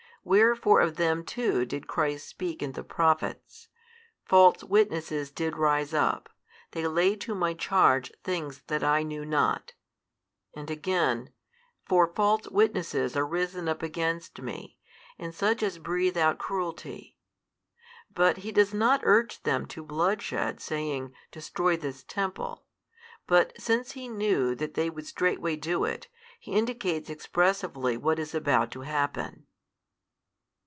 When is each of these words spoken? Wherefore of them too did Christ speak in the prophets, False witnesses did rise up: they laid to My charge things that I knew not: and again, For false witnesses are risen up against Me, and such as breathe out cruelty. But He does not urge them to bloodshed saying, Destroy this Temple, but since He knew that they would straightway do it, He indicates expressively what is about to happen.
Wherefore 0.23 0.81
of 0.81 0.97
them 0.97 1.25
too 1.25 1.65
did 1.65 1.87
Christ 1.87 2.27
speak 2.27 2.61
in 2.61 2.73
the 2.73 2.83
prophets, 2.83 3.69
False 4.23 4.63
witnesses 4.63 5.31
did 5.31 5.57
rise 5.57 5.95
up: 5.95 6.29
they 6.73 6.85
laid 6.85 7.19
to 7.21 7.33
My 7.33 7.55
charge 7.55 8.11
things 8.23 8.61
that 8.67 8.83
I 8.83 9.01
knew 9.01 9.25
not: 9.25 9.73
and 10.55 10.69
again, 10.69 11.31
For 11.87 12.05
false 12.13 12.47
witnesses 12.49 13.17
are 13.17 13.25
risen 13.25 13.67
up 13.67 13.81
against 13.81 14.39
Me, 14.39 14.77
and 15.17 15.33
such 15.33 15.63
as 15.63 15.79
breathe 15.79 16.17
out 16.17 16.37
cruelty. 16.37 17.17
But 18.13 18.37
He 18.37 18.51
does 18.51 18.75
not 18.75 18.99
urge 19.01 19.41
them 19.41 19.65
to 19.69 19.83
bloodshed 19.83 20.61
saying, 20.61 21.15
Destroy 21.31 21.75
this 21.77 22.03
Temple, 22.03 22.63
but 23.25 23.59
since 23.59 23.93
He 23.93 24.07
knew 24.07 24.53
that 24.53 24.75
they 24.75 24.87
would 24.91 25.07
straightway 25.07 25.55
do 25.55 25.83
it, 25.83 26.09
He 26.39 26.51
indicates 26.53 27.09
expressively 27.09 27.97
what 27.97 28.19
is 28.19 28.35
about 28.35 28.69
to 28.73 28.81
happen. 28.81 29.47